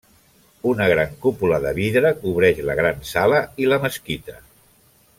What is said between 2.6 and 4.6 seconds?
la gran sala i la mesquita.